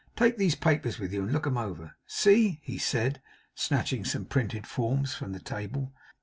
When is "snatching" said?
3.53-4.03